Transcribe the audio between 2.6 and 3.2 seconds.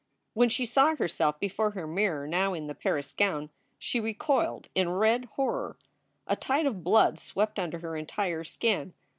the Paris